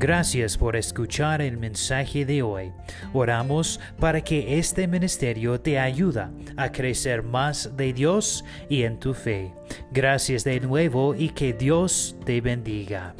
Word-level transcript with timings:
Gracias 0.00 0.56
por 0.56 0.76
escuchar 0.76 1.42
el 1.42 1.58
mensaje 1.58 2.24
de 2.24 2.40
hoy. 2.40 2.72
Oramos 3.12 3.78
para 3.98 4.22
que 4.22 4.58
este 4.58 4.88
ministerio 4.88 5.60
te 5.60 5.78
ayude 5.78 6.26
a 6.56 6.72
crecer 6.72 7.22
más 7.22 7.76
de 7.76 7.92
Dios 7.92 8.42
y 8.70 8.84
en 8.84 8.98
tu 8.98 9.12
fe. 9.12 9.54
Gracias 9.92 10.42
de 10.42 10.58
nuevo 10.58 11.14
y 11.14 11.28
que 11.28 11.52
Dios 11.52 12.16
te 12.24 12.40
bendiga. 12.40 13.14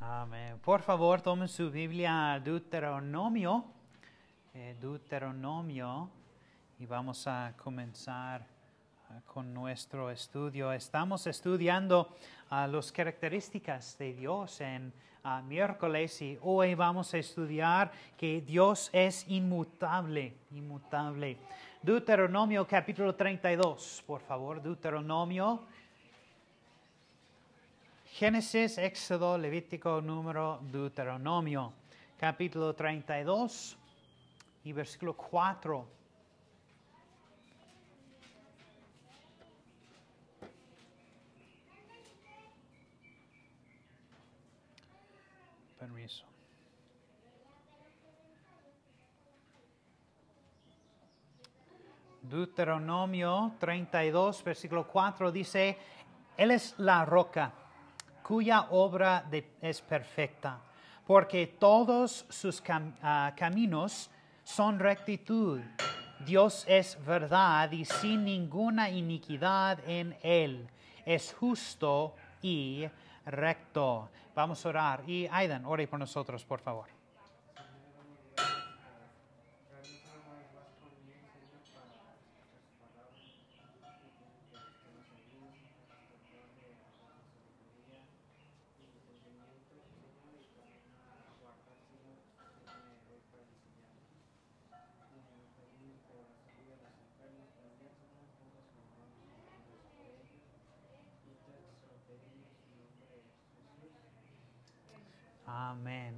Amén. 0.00 0.56
Por 0.64 0.80
favor, 0.80 1.20
tomen 1.20 1.48
su 1.48 1.70
Biblia 1.70 2.40
Deuteronomio. 2.42 3.66
Eh, 4.54 4.74
Deuteronomio. 4.80 6.08
Y 6.78 6.86
vamos 6.86 7.26
a 7.26 7.52
comenzar 7.62 8.51
con 9.20 9.52
nuestro 9.52 10.10
estudio. 10.10 10.72
Estamos 10.72 11.26
estudiando 11.26 12.14
uh, 12.50 12.66
las 12.66 12.92
características 12.92 13.98
de 13.98 14.14
Dios 14.14 14.60
en 14.60 14.92
uh, 15.24 15.42
miércoles 15.42 16.20
y 16.22 16.38
hoy 16.42 16.74
vamos 16.74 17.12
a 17.14 17.18
estudiar 17.18 17.92
que 18.16 18.40
Dios 18.40 18.90
es 18.92 19.26
inmutable, 19.28 20.34
inmutable. 20.52 21.36
Deuteronomio 21.82 22.66
capítulo 22.66 23.14
32, 23.14 24.04
por 24.06 24.20
favor, 24.20 24.62
Deuteronomio. 24.62 25.62
Génesis, 28.06 28.78
Éxodo, 28.78 29.38
Levítico, 29.38 30.00
número, 30.00 30.60
Deuteronomio, 30.62 31.72
capítulo 32.18 32.74
32 32.74 33.76
y 34.64 34.72
versículo 34.72 35.14
4. 35.14 36.01
Deuteronomio 52.32 53.52
32, 53.58 54.42
versículo 54.42 54.86
4 54.88 55.30
dice, 55.30 55.76
Él 56.34 56.50
es 56.50 56.74
la 56.78 57.04
roca 57.04 57.52
cuya 58.22 58.68
obra 58.70 59.28
es 59.60 59.82
perfecta, 59.82 60.58
porque 61.06 61.46
todos 61.46 62.24
sus 62.30 62.62
ah, 63.02 63.34
caminos 63.36 64.10
son 64.42 64.78
rectitud. 64.78 65.60
Dios 66.24 66.64
es 66.66 66.96
verdad 67.04 67.70
y 67.70 67.84
sin 67.84 68.24
ninguna 68.24 68.88
iniquidad 68.88 69.86
en 69.86 70.16
Él. 70.22 70.70
Es 71.04 71.34
justo 71.34 72.14
y 72.40 72.88
recto. 73.26 74.08
Vamos 74.34 74.64
a 74.64 74.70
orar. 74.70 75.02
Y 75.06 75.26
Aidan, 75.30 75.66
ore 75.66 75.86
por 75.86 75.98
nosotros, 75.98 76.46
por 76.46 76.60
favor. 76.60 77.01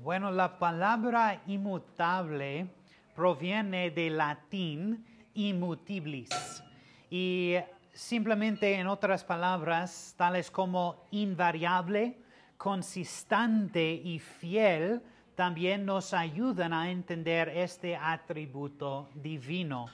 Bueno, 0.03 0.33
la 0.33 0.59
palabra 0.59 1.43
inmutable 1.47 2.67
proviene 3.15 3.91
del 3.91 4.17
latín 4.17 5.05
immutiblis 5.35 6.31
y 7.09 7.55
simplemente 7.93 8.75
en 8.75 8.89
otras 8.89 9.23
palabras, 9.23 10.15
tales 10.17 10.51
como 10.51 11.07
invariable, 11.13 12.19
consistente 12.57 13.93
y 13.93 14.19
fiel, 14.19 15.01
también 15.37 15.87
nos 15.87 16.13
ayudan 16.13 16.73
a 16.73 16.91
entender 16.91 17.49
este 17.51 17.95
atributo 17.95 19.09
divino. 19.15 19.87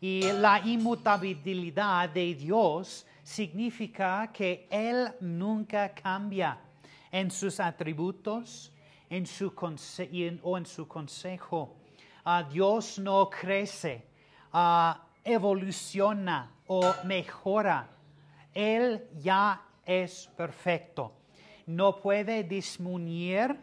Y 0.00 0.22
la 0.32 0.60
inmutabilidad 0.64 2.08
de 2.08 2.34
Dios 2.34 3.06
significa 3.22 4.30
que 4.32 4.66
Él 4.70 5.08
nunca 5.20 5.90
cambia 5.94 6.58
en 7.10 7.30
sus 7.30 7.60
atributos, 7.60 8.72
en 9.12 9.26
su 9.26 9.52
o 10.42 10.56
en 10.56 10.64
su 10.64 10.88
consejo. 10.88 11.76
Uh, 12.24 12.50
Dios 12.50 12.98
no 12.98 13.28
crece, 13.28 14.06
uh, 14.54 14.94
evoluciona 15.22 16.50
o 16.66 16.94
mejora. 17.04 17.90
Él 18.54 19.06
ya 19.18 19.60
es 19.84 20.30
perfecto. 20.34 21.12
No 21.66 22.00
puede 22.00 22.42
disminuir, 22.42 23.54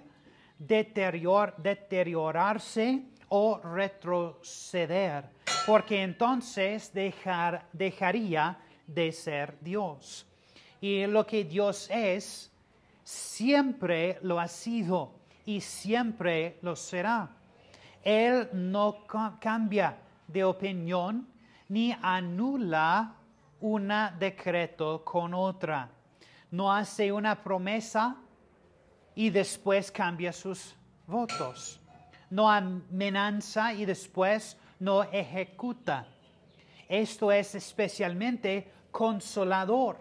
deterior, 0.60 1.56
deteriorarse 1.58 3.06
o 3.30 3.60
retroceder, 3.60 5.32
porque 5.66 6.04
entonces 6.04 6.94
dejar, 6.94 7.68
dejaría 7.74 8.56
de 8.86 9.12
ser 9.12 9.58
Dios. 9.62 10.28
Y 10.80 11.08
lo 11.08 11.26
que 11.26 11.44
Dios 11.44 11.90
es, 11.90 12.52
siempre 13.04 14.20
lo 14.22 14.40
ha 14.40 14.48
sido 14.48 15.19
y 15.50 15.62
siempre 15.62 16.60
lo 16.62 16.76
será. 16.76 17.28
Él 18.04 18.50
no 18.54 19.08
cambia 19.42 19.98
de 20.28 20.44
opinión 20.44 21.28
ni 21.70 21.92
anula 22.04 23.16
un 23.60 23.92
decreto 24.20 25.04
con 25.04 25.34
otra. 25.34 25.90
No 26.52 26.72
hace 26.72 27.12
una 27.12 27.42
promesa 27.44 28.16
y 29.16 29.32
después 29.32 29.92
cambia 29.92 30.32
sus 30.32 30.76
votos. 31.08 31.82
No 32.30 32.48
amenaza 32.48 33.74
y 33.74 33.86
después 33.86 34.56
no 34.80 35.02
ejecuta. 35.02 36.06
Esto 36.88 37.32
es 37.32 37.56
especialmente 37.56 38.72
consolador 38.92 39.98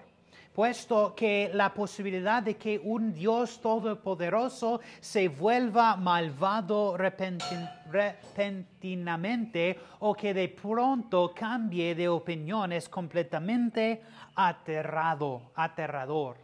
puesto 0.59 1.15
que 1.15 1.53
la 1.55 1.73
posibilidad 1.73 2.43
de 2.43 2.57
que 2.57 2.81
un 2.83 3.15
Dios 3.15 3.61
todopoderoso 3.61 4.81
se 5.01 5.29
vuelva 5.29 5.95
malvado 5.95 6.97
repentinamente 6.97 9.79
o 10.01 10.15
que 10.15 10.35
de 10.35 10.49
pronto 10.49 11.33
cambie 11.33 11.95
de 11.95 12.09
opinión 12.09 12.73
es 12.73 12.89
completamente 12.89 14.03
aterrado, 14.35 15.53
aterrador. 15.55 16.39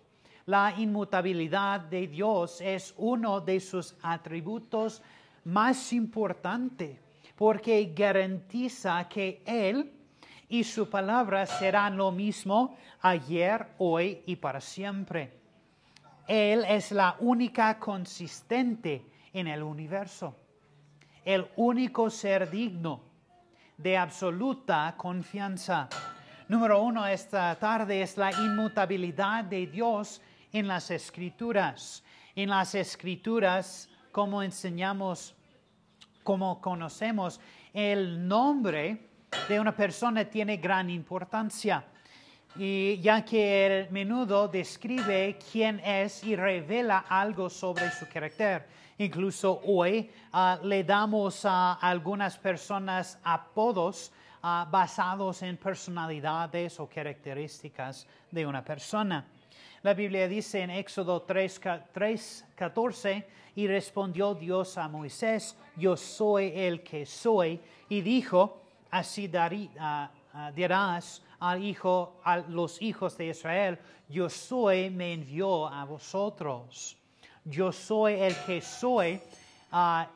La 0.46 0.72
inmutabilidad 0.78 1.80
de 1.80 2.06
Dios 2.06 2.60
es 2.60 2.94
uno 2.98 3.40
de 3.40 3.58
sus 3.58 3.96
atributos 4.00 5.02
más 5.42 5.92
importantes 5.92 7.00
porque 7.34 7.92
garantiza 7.92 9.08
que 9.08 9.42
Él 9.44 9.90
y 10.54 10.62
su 10.62 10.88
palabra 10.88 11.46
será 11.46 11.90
lo 11.90 12.12
mismo 12.12 12.76
ayer, 13.00 13.66
hoy 13.78 14.22
y 14.24 14.36
para 14.36 14.60
siempre. 14.60 15.32
Él 16.28 16.64
es 16.68 16.92
la 16.92 17.16
única 17.18 17.76
consistente 17.80 19.04
en 19.32 19.48
el 19.48 19.64
universo, 19.64 20.36
el 21.24 21.48
único 21.56 22.08
ser 22.08 22.48
digno 22.48 23.00
de 23.76 23.96
absoluta 23.96 24.94
confianza. 24.96 25.88
Número 26.46 26.80
uno 26.84 27.04
esta 27.04 27.52
tarde 27.56 28.02
es 28.02 28.16
la 28.16 28.30
inmutabilidad 28.30 29.42
de 29.42 29.66
Dios 29.66 30.22
en 30.52 30.68
las 30.68 30.88
escrituras. 30.92 32.04
En 32.36 32.50
las 32.50 32.76
escrituras, 32.76 33.88
como 34.12 34.40
enseñamos, 34.40 35.34
como 36.22 36.60
conocemos, 36.60 37.40
el 37.72 38.28
nombre 38.28 39.13
de 39.48 39.60
una 39.60 39.74
persona 39.74 40.24
tiene 40.24 40.56
gran 40.56 40.90
importancia 40.90 41.84
y 42.56 43.00
ya 43.00 43.24
que 43.24 43.66
el 43.66 43.90
menudo 43.90 44.48
describe 44.48 45.38
quién 45.50 45.80
es 45.80 46.22
y 46.22 46.36
revela 46.36 47.04
algo 47.08 47.50
sobre 47.50 47.90
su 47.90 48.08
carácter. 48.08 48.66
Incluso 48.98 49.60
hoy 49.64 50.10
ah, 50.32 50.58
le 50.62 50.84
damos 50.84 51.44
a 51.44 51.74
algunas 51.74 52.38
personas 52.38 53.18
apodos 53.24 54.12
ah, 54.42 54.68
basados 54.70 55.42
en 55.42 55.56
personalidades 55.56 56.78
o 56.78 56.88
características 56.88 58.06
de 58.30 58.46
una 58.46 58.64
persona. 58.64 59.26
La 59.82 59.92
Biblia 59.92 60.28
dice 60.28 60.62
en 60.62 60.70
Éxodo 60.70 61.22
3, 61.22 61.60
3, 61.92 62.46
14, 62.54 63.26
y 63.56 63.66
respondió 63.66 64.34
Dios 64.34 64.78
a 64.78 64.88
Moisés, 64.88 65.56
yo 65.76 65.96
soy 65.96 66.52
el 66.54 66.82
que 66.82 67.04
soy, 67.04 67.60
y 67.88 68.00
dijo, 68.00 68.63
así 68.94 69.26
darí, 69.26 69.68
dirás 70.54 71.20
al 71.40 71.64
hijo, 71.64 72.20
a 72.22 72.38
los 72.38 72.80
hijos 72.80 73.18
de 73.18 73.26
Israel, 73.26 73.78
yo 74.08 74.30
soy, 74.30 74.88
me 74.88 75.12
envió 75.12 75.66
a 75.66 75.84
vosotros. 75.84 76.96
Yo 77.44 77.72
soy 77.72 78.14
el 78.14 78.36
que 78.46 78.60
soy. 78.60 79.20
Ah, 79.72 80.08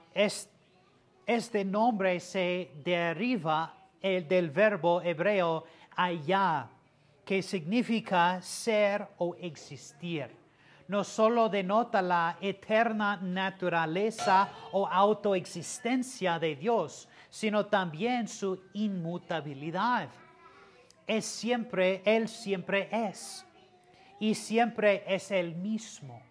este 1.27 1.65
nombre 1.65 2.21
se 2.21 2.71
deriva 2.85 3.75
el, 4.01 4.29
del 4.29 4.51
verbo 4.51 5.03
hebreo 5.03 5.65
allá, 5.97 6.69
que 7.25 7.43
significa 7.43 8.41
ser 8.41 9.09
o 9.19 9.35
existir. 9.35 10.31
No 10.87 11.03
solo 11.03 11.49
denota 11.49 12.01
la 12.01 12.39
eterna 12.41 13.17
naturaleza 13.17 14.49
o 14.73 14.87
autoexistencia 14.87 16.39
de 16.39 16.57
Dios, 16.57 17.09
sino 17.31 17.67
también 17.67 18.29
su 18.29 18.63
inmutabilidad. 18.73 20.09
Es 21.07 21.25
siempre, 21.25 22.03
Él 22.05 22.29
siempre 22.29 22.89
es 22.91 23.47
y 24.21 24.35
siempre 24.35 25.05
es 25.07 25.31
el 25.31 25.55
mismo. 25.55 26.23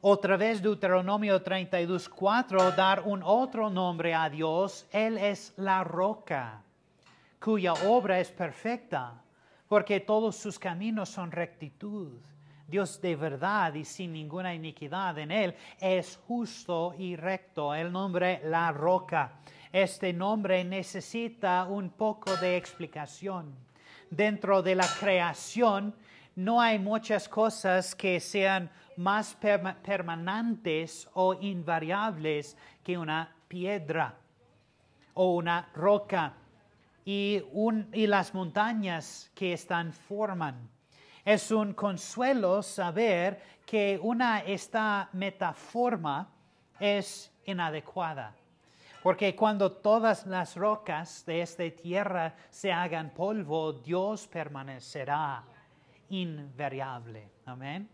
Otra 0.00 0.36
vez 0.36 0.62
Deuteronomio 0.62 1.42
32, 1.42 2.08
4, 2.08 2.72
dar 2.72 3.02
un 3.06 3.22
otro 3.24 3.70
nombre 3.70 4.14
a 4.14 4.28
Dios, 4.28 4.86
Él 4.92 5.18
es 5.18 5.52
la 5.56 5.82
roca, 5.82 6.62
cuya 7.40 7.72
obra 7.72 8.20
es 8.20 8.30
perfecta, 8.30 9.20
porque 9.66 9.98
todos 10.00 10.36
sus 10.36 10.58
caminos 10.58 11.08
son 11.08 11.32
rectitud. 11.32 12.12
Dios 12.68 13.00
de 13.00 13.14
verdad 13.14 13.74
y 13.74 13.84
sin 13.84 14.12
ninguna 14.12 14.54
iniquidad 14.54 15.18
en 15.18 15.30
Él 15.30 15.54
es 15.80 16.18
justo 16.26 16.94
y 16.98 17.16
recto. 17.16 17.74
El 17.74 17.92
nombre 17.92 18.40
la 18.44 18.72
roca. 18.72 19.40
Este 19.72 20.12
nombre 20.12 20.64
necesita 20.64 21.64
un 21.64 21.90
poco 21.90 22.36
de 22.36 22.56
explicación. 22.56 23.54
Dentro 24.10 24.62
de 24.62 24.74
la 24.74 24.86
creación 25.00 25.94
no 26.34 26.60
hay 26.60 26.78
muchas 26.78 27.28
cosas 27.28 27.94
que 27.94 28.20
sean 28.20 28.70
más 28.96 29.36
permanentes 29.36 31.08
o 31.14 31.34
invariables 31.34 32.56
que 32.82 32.98
una 32.98 33.34
piedra 33.48 34.16
o 35.14 35.34
una 35.34 35.68
roca 35.74 36.34
y, 37.04 37.42
las 38.06 38.34
montañas 38.34 39.30
que 39.34 39.52
están 39.52 39.92
forman. 39.92 40.68
Es 41.26 41.50
un 41.50 41.74
consuelo 41.74 42.62
saber 42.62 43.42
que 43.66 43.98
una 44.00 44.44
esta 44.44 45.08
metaforma 45.12 46.28
es 46.78 47.32
inadecuada. 47.46 48.32
Porque 49.02 49.34
cuando 49.34 49.72
todas 49.72 50.24
las 50.26 50.54
rocas 50.54 51.26
de 51.26 51.42
esta 51.42 51.68
tierra 51.68 52.32
se 52.48 52.72
hagan 52.72 53.10
polvo, 53.10 53.72
Dios 53.72 54.28
permanecerá 54.28 55.42
invariable. 56.10 57.28
Amén. 57.44 57.88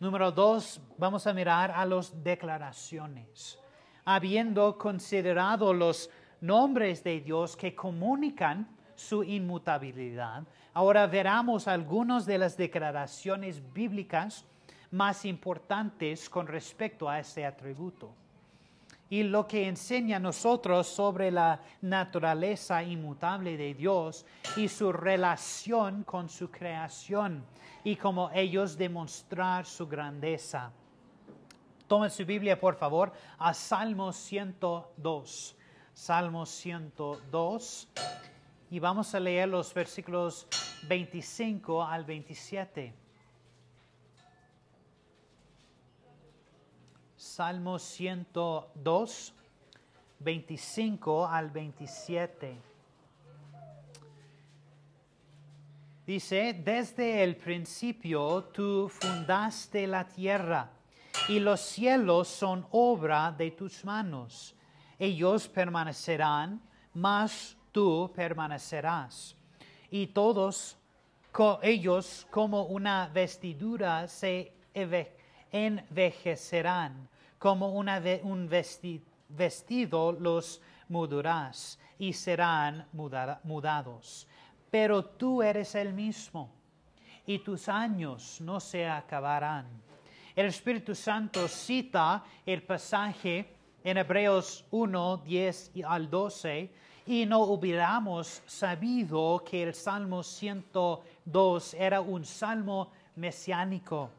Número 0.00 0.32
dos, 0.32 0.80
vamos 0.98 1.24
a 1.28 1.32
mirar 1.32 1.70
a 1.70 1.86
las 1.86 2.24
declaraciones. 2.24 3.60
Habiendo 4.04 4.76
considerado 4.76 5.72
los 5.72 6.10
nombres 6.40 7.04
de 7.04 7.20
Dios 7.20 7.56
que 7.56 7.76
comunican 7.76 8.66
su 8.94 9.24
inmutabilidad, 9.24 10.44
ahora 10.74 11.06
veremos 11.06 11.68
algunas 11.68 12.26
de 12.26 12.38
las 12.38 12.56
declaraciones 12.56 13.60
bíblicas 13.72 14.44
más 14.92 15.24
importantes 15.24 16.28
con 16.28 16.46
respecto 16.46 17.08
a 17.08 17.18
este 17.18 17.44
atributo. 17.44 18.14
Y 19.08 19.24
lo 19.24 19.46
que 19.46 19.68
enseña 19.68 20.16
a 20.16 20.20
nosotros 20.20 20.86
sobre 20.86 21.30
la 21.30 21.60
naturaleza 21.82 22.82
inmutable 22.82 23.56
de 23.58 23.74
Dios 23.74 24.24
y 24.56 24.68
su 24.68 24.90
relación 24.90 26.02
con 26.04 26.30
su 26.30 26.50
creación 26.50 27.44
y 27.84 27.96
como 27.96 28.30
ellos 28.32 28.78
demostrar 28.78 29.66
su 29.66 29.86
grandeza. 29.86 30.72
Tomen 31.86 32.10
su 32.10 32.24
Biblia, 32.24 32.58
por 32.58 32.76
favor, 32.76 33.12
a 33.38 33.52
Salmo 33.52 34.12
102. 34.12 35.56
Salmo 35.92 36.46
102. 36.46 37.88
Y 38.72 38.78
vamos 38.78 39.14
a 39.14 39.20
leer 39.20 39.50
los 39.50 39.74
versículos 39.74 40.46
25 40.88 41.84
al 41.84 42.06
27. 42.06 42.94
Salmo 47.14 47.78
102, 47.78 49.34
25 50.20 51.26
al 51.26 51.50
27. 51.50 52.56
Dice, 56.06 56.54
desde 56.54 57.22
el 57.22 57.36
principio 57.36 58.44
tú 58.54 58.88
fundaste 58.88 59.86
la 59.86 60.08
tierra 60.08 60.70
y 61.28 61.40
los 61.40 61.60
cielos 61.60 62.26
son 62.28 62.66
obra 62.70 63.32
de 63.32 63.50
tus 63.50 63.84
manos. 63.84 64.56
Ellos 64.98 65.46
permanecerán, 65.46 66.62
mas 66.94 67.58
tú 67.72 68.12
permanecerás. 68.14 69.34
Y 69.90 70.06
todos 70.08 70.76
ellos 71.62 72.26
como 72.30 72.64
una 72.64 73.08
vestidura 73.08 74.06
se 74.06 74.52
envejecerán, 75.50 77.08
como 77.38 77.70
una, 77.70 78.00
un 78.22 78.48
vestido 79.28 80.12
los 80.12 80.60
mudarás 80.88 81.78
y 81.98 82.12
serán 82.12 82.86
mudados 82.92 84.28
pero 84.72 85.04
tú 85.04 85.42
eres 85.42 85.74
el 85.74 85.92
mismo 85.92 86.50
y 87.26 87.40
tus 87.40 87.68
años 87.68 88.40
no 88.40 88.58
se 88.58 88.88
acabarán. 88.88 89.66
El 90.34 90.46
Espíritu 90.46 90.94
Santo 90.94 91.46
cita 91.46 92.24
el 92.46 92.62
pasaje 92.62 93.54
en 93.84 93.98
Hebreos 93.98 94.64
1, 94.70 95.18
10 95.26 95.72
al 95.84 96.08
12 96.08 96.70
y 97.06 97.26
no 97.26 97.40
hubiéramos 97.40 98.42
sabido 98.46 99.42
que 99.44 99.62
el 99.62 99.74
Salmo 99.74 100.22
102 100.22 101.74
era 101.74 102.00
un 102.00 102.24
salmo 102.24 102.90
mesiánico 103.16 104.10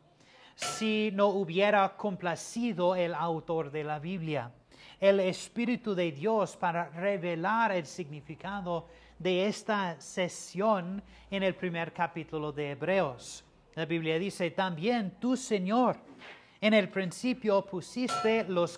si 0.56 1.12
no 1.13 1.27
hubiera 1.27 1.95
complacido 1.95 2.95
el 2.95 3.13
autor 3.13 3.71
de 3.71 3.83
la 3.83 4.00
Biblia. 4.00 4.51
El 5.00 5.19
Espíritu 5.19 5.95
de 5.95 6.12
Dios 6.12 6.56
para 6.56 6.89
revelar 6.89 7.71
el 7.71 7.85
significado 7.85 8.88
de 9.19 9.47
esta 9.47 10.00
sesión 10.00 11.01
en 11.29 11.44
el 11.44 11.56
primer 11.56 11.91
capítulo 11.94 12.51
de 12.51 12.71
Hebreos. 12.71 13.43
La 13.75 13.86
Biblia 13.86 14.19
dice, 14.19 14.51
también 14.51 15.15
tú, 15.19 15.36
Señor, 15.36 15.98
en 16.62 16.74
el 16.74 16.89
principio 16.89 17.65
pusiste 17.65 18.46
los 18.46 18.77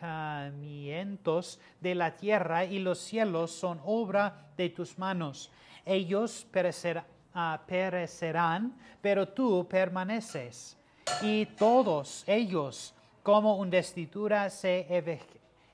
caminos 0.00 1.60
de 1.80 1.94
la 1.94 2.16
tierra 2.16 2.64
y 2.64 2.78
los 2.78 2.98
cielos 2.98 3.50
son 3.50 3.80
obra 3.84 4.48
de 4.56 4.70
tus 4.70 4.98
manos. 4.98 5.52
Ellos 5.84 6.46
ah, 7.34 7.60
perecerán, 7.66 8.74
pero 9.02 9.28
tú 9.28 9.66
permaneces. 9.68 10.76
Y 11.22 11.46
todos 11.46 12.24
ellos, 12.26 12.94
como 13.22 13.56
un 13.56 13.68
vestidura, 13.68 14.48
se 14.48 14.86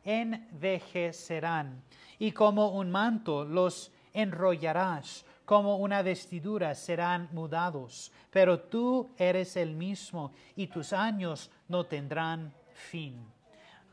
envejecerán 0.05 1.83
y 2.19 2.33
como 2.33 2.71
un 2.71 2.91
manto 2.91 3.45
los 3.45 3.93
enrollarás, 4.13 5.25
como 5.45 5.77
una 5.77 6.03
vestidura 6.03 6.75
serán 6.75 7.29
mudados, 7.33 8.11
pero 8.31 8.59
tú 8.59 9.11
eres 9.17 9.57
el 9.57 9.75
mismo 9.75 10.33
y 10.57 10.67
tus 10.67 10.93
años 10.93 11.51
no 11.69 11.85
tendrán 11.85 12.53
fin. 12.73 13.36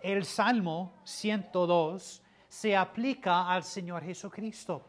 El 0.04 0.26
Salmo 0.26 1.00
102 1.06 2.22
se 2.50 2.76
aplica 2.76 3.50
al 3.50 3.64
Señor 3.64 4.04
Jesucristo. 4.04 4.86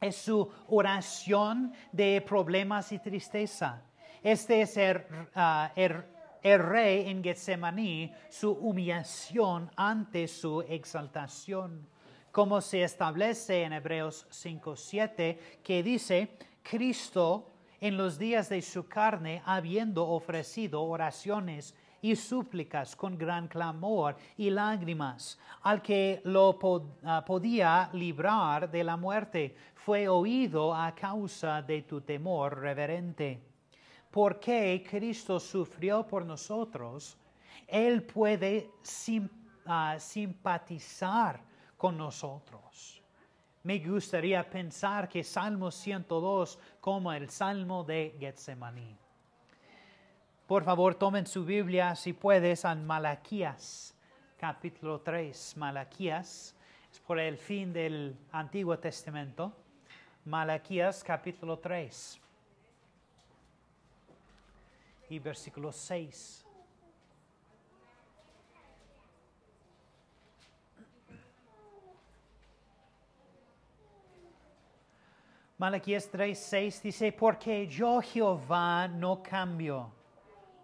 Es 0.00 0.16
su 0.16 0.48
oración 0.68 1.74
de 1.90 2.24
problemas 2.26 2.92
y 2.92 3.00
tristeza. 3.00 3.82
Este 4.22 4.62
es 4.62 4.76
el, 4.76 4.98
uh, 5.36 6.04
el 6.40 6.58
rey 6.62 7.10
en 7.10 7.22
Getsemaní, 7.22 8.14
su 8.30 8.52
humillación 8.52 9.68
ante 9.76 10.28
su 10.28 10.62
exaltación 10.62 11.92
como 12.32 12.62
se 12.62 12.82
establece 12.82 13.62
en 13.62 13.74
Hebreos 13.74 14.26
5.7, 14.30 15.38
que 15.62 15.82
dice, 15.82 16.30
Cristo 16.62 17.50
en 17.78 17.98
los 17.98 18.18
días 18.18 18.48
de 18.48 18.62
su 18.62 18.88
carne, 18.88 19.42
habiendo 19.44 20.08
ofrecido 20.08 20.82
oraciones 20.82 21.74
y 22.02 22.16
súplicas 22.16 22.96
con 22.96 23.16
gran 23.16 23.46
clamor 23.46 24.16
y 24.36 24.50
lágrimas, 24.50 25.38
al 25.62 25.80
que 25.80 26.20
lo 26.24 26.58
ah, 27.04 27.24
podía 27.24 27.88
librar 27.92 28.68
de 28.70 28.82
la 28.82 28.96
muerte, 28.96 29.54
fue 29.74 30.08
oído 30.08 30.74
a 30.74 30.92
causa 30.94 31.62
de 31.62 31.82
tu 31.82 32.00
temor 32.00 32.58
reverente. 32.58 33.40
Porque 34.10 34.84
Cristo 34.88 35.38
sufrió 35.38 36.04
por 36.06 36.26
nosotros, 36.26 37.16
Él 37.68 38.02
puede 38.02 38.70
ah, 39.66 39.96
simpatizar 39.98 41.40
con 41.76 41.96
nosotros. 41.96 43.00
Me 43.62 43.78
gustaría 43.78 44.48
pensar 44.50 45.08
que 45.08 45.22
Salmo 45.22 45.70
102 45.70 46.58
como 46.80 47.12
el 47.12 47.30
Salmo 47.30 47.84
de 47.84 48.16
Getsemaní. 48.18 49.01
Por 50.52 50.64
favor, 50.64 50.94
tomen 50.94 51.26
su 51.26 51.46
Biblia, 51.46 51.94
si 51.94 52.12
puedes, 52.12 52.66
al 52.66 52.82
Malaquías, 52.82 53.96
capítulo 54.36 55.00
3. 55.00 55.56
Malaquías 55.56 56.54
es 56.92 57.00
por 57.00 57.18
el 57.18 57.38
fin 57.38 57.72
del 57.72 58.14
Antiguo 58.32 58.78
Testamento. 58.78 59.50
Malaquías, 60.26 61.02
capítulo 61.02 61.58
3. 61.58 62.20
Y 65.08 65.18
versículo 65.20 65.72
6. 65.72 66.44
Malaquías 75.56 76.10
3, 76.10 76.38
6 76.38 76.82
dice, 76.82 77.10
porque 77.10 77.66
yo 77.66 78.02
Jehová 78.02 78.86
no 78.86 79.22
cambio. 79.22 80.01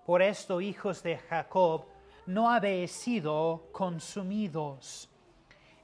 Por 0.08 0.22
esto, 0.22 0.62
hijos 0.62 1.02
de 1.02 1.18
Jacob, 1.18 1.84
no 2.24 2.48
habéis 2.48 2.92
sido 2.92 3.68
consumidos. 3.72 5.06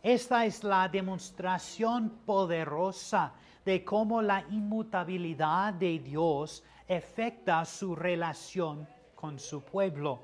Esta 0.03 0.47
es 0.47 0.65
la 0.65 0.89
demostración 0.89 2.09
poderosa 2.25 3.35
de 3.67 3.85
cómo 3.85 4.23
la 4.23 4.43
inmutabilidad 4.49 5.75
de 5.75 5.99
Dios 5.99 6.65
afecta 6.89 7.67
su 7.67 7.95
relación 7.95 8.89
con 9.15 9.39
su 9.39 9.63
pueblo. 9.63 10.23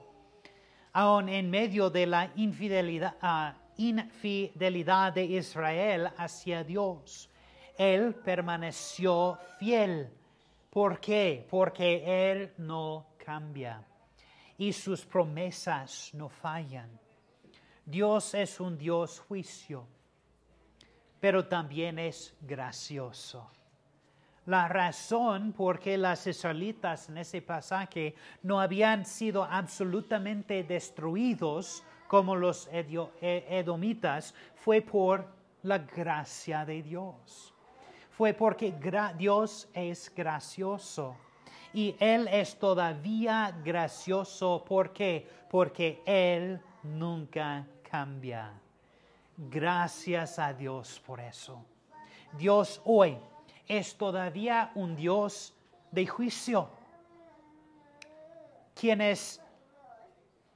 Aun 0.95 1.29
en 1.29 1.51
medio 1.51 1.91
de 1.91 2.07
la 2.07 2.31
infidelidad, 2.37 3.19
ah, 3.21 3.55
infidelidad 3.77 5.13
de 5.13 5.25
Israel 5.25 6.09
hacia 6.17 6.65
Dios, 6.65 7.29
él 7.77 8.15
permaneció 8.15 9.39
fiel. 9.59 10.11
¿Por 10.71 11.01
qué? 11.01 11.47
Porque 11.51 12.31
Él 12.31 12.55
no 12.57 13.09
cambia 13.19 13.85
y 14.61 14.75
sus 14.75 15.07
promesas 15.07 16.11
no 16.13 16.29
fallan. 16.29 16.91
Dios 17.85 18.35
es 18.35 18.61
un 18.61 18.77
Dios 18.77 19.19
juicio, 19.19 19.87
pero 21.19 21.49
también 21.49 21.99
es 21.99 22.37
gracioso. 22.43 23.51
La 24.45 24.69
razón 24.69 25.55
por 25.55 25.79
qué 25.79 25.97
las 25.97 26.27
israelitas 26.27 27.09
en 27.09 27.17
ese 27.17 27.41
pasaje 27.41 28.15
no 28.43 28.61
habían 28.61 29.07
sido 29.07 29.45
absolutamente 29.45 30.63
destruidos 30.63 31.83
como 32.07 32.37
los 32.37 32.69
e-, 32.71 33.47
edomitas 33.49 34.35
fue 34.55 34.83
por 34.83 35.27
la 35.63 35.79
gracia 35.79 36.67
de 36.67 36.83
Dios 36.83 37.55
fue 38.21 38.35
porque 38.35 38.75
Dios 39.17 39.67
es 39.73 40.15
gracioso. 40.15 41.17
Y 41.73 41.95
Él 41.99 42.29
es 42.29 42.59
todavía 42.59 43.55
gracioso. 43.65 44.65
¿Por 44.67 44.93
qué? 44.93 45.29
Porque 45.51 46.03
Él 46.05 46.61
nunca 46.83 47.67
cambia. 47.89 48.53
Gracias 49.37 50.39
a 50.39 50.53
Dios 50.53 51.01
por 51.07 51.21
eso. 51.21 51.65
Dios 52.33 52.81
hoy 52.85 53.17
es 53.67 53.97
todavía 53.97 54.73
un 54.75 54.97
Dios 54.97 55.55
de 55.91 56.07
juicio. 56.07 56.69
Quien 58.75 59.01
es, 59.01 59.41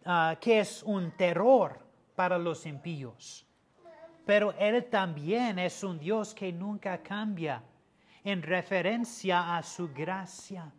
ah, 0.05 0.37
que 0.41 0.61
es 0.61 0.83
un 0.83 1.11
terror 1.13 1.79
para 2.15 2.39
los 2.39 2.67
impíos 2.67 3.45
pero 4.25 4.53
Él 4.59 4.85
también 4.87 5.59
es 5.59 5.83
un 5.85 5.99
Dios 5.99 6.35
que 6.35 6.53
nunca 6.53 7.03
cambia 7.03 7.63
en 8.23 8.43
referencia 8.43 9.57
a 9.57 9.63
su 9.63 9.93
gracia. 9.93 10.73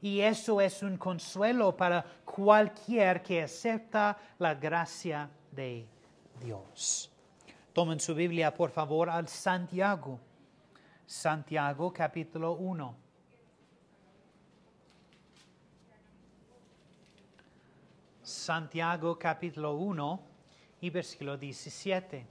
Y 0.00 0.20
eso 0.20 0.60
es 0.60 0.82
un 0.82 0.96
consuelo 0.96 1.76
para 1.76 2.04
cualquier 2.24 3.22
que 3.22 3.42
acepta 3.42 4.16
la 4.38 4.54
gracia 4.54 5.28
de 5.50 5.88
Dios. 6.40 7.10
Tomen 7.72 7.98
su 7.98 8.14
Biblia, 8.14 8.54
por 8.54 8.70
favor, 8.70 9.10
al 9.10 9.26
Santiago. 9.26 10.20
Santiago 11.04 11.92
capítulo 11.92 12.52
1. 12.52 12.94
Santiago 18.22 19.18
capítulo 19.18 19.74
1 19.74 20.20
y 20.82 20.90
versículo 20.90 21.36
17. 21.36 22.26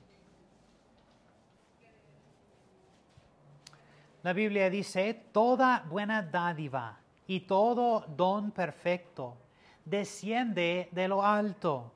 La 4.23 4.31
Biblia 4.31 4.69
dice, 4.69 5.13
toda 5.33 5.83
buena 5.89 6.21
dádiva 6.21 6.99
y 7.27 7.41
todo 7.41 8.05
don 8.07 8.51
perfecto 8.51 9.37
desciende 9.83 10.89
de 10.91 11.07
lo 11.07 11.23
alto, 11.23 11.91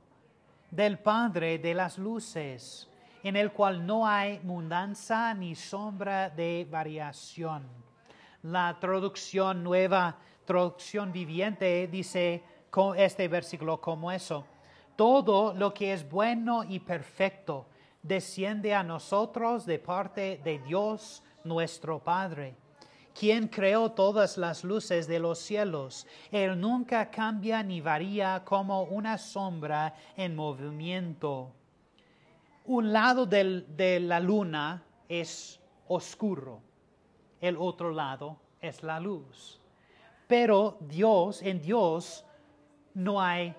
del 0.69 0.99
Padre 0.99 1.57
de 1.59 1.73
las 1.73 1.97
luces, 1.97 2.89
en 3.23 3.35
el 3.35 3.51
cual 3.51 3.85
no 3.85 4.07
hay 4.07 4.39
mundanza 4.39 5.33
ni 5.33 5.55
sombra 5.55 6.29
de 6.29 6.65
variación. 6.69 7.63
La 8.43 8.77
traducción 8.79 9.63
nueva, 9.63 10.17
traducción 10.45 11.11
viviente, 11.11 11.87
dice 11.87 12.43
este 12.95 13.27
versículo 13.27 13.81
como 13.81 14.11
eso. 14.11 14.45
Todo 14.95 15.53
lo 15.53 15.73
que 15.73 15.93
es 15.93 16.09
bueno 16.09 16.63
y 16.63 16.79
perfecto 16.79 17.65
desciende 18.01 18.73
a 18.73 18.83
nosotros 18.83 19.65
de 19.65 19.79
parte 19.79 20.39
de 20.43 20.59
Dios, 20.59 21.23
nuestro 21.43 21.99
Padre, 21.99 22.55
quien 23.17 23.47
creó 23.47 23.91
todas 23.91 24.37
las 24.37 24.63
luces 24.63 25.07
de 25.07 25.19
los 25.19 25.39
cielos. 25.39 26.07
Él 26.31 26.59
nunca 26.59 27.09
cambia 27.09 27.63
ni 27.63 27.81
varía 27.81 28.43
como 28.43 28.83
una 28.83 29.17
sombra 29.17 29.93
en 30.15 30.35
movimiento. 30.35 31.51
Un 32.65 32.93
lado 32.93 33.25
de 33.25 33.99
la 34.01 34.19
luna 34.19 34.83
es 35.09 35.59
oscuro, 35.87 36.61
el 37.41 37.57
otro 37.57 37.91
lado 37.91 38.37
es 38.61 38.83
la 38.83 38.99
luz. 38.99 39.59
Pero 40.27 40.77
Dios, 40.79 41.41
en 41.41 41.61
Dios, 41.61 42.23
no 42.93 43.21
hay 43.21 43.53